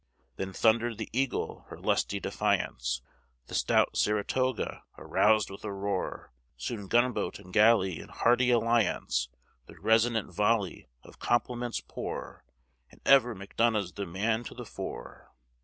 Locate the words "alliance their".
8.49-9.79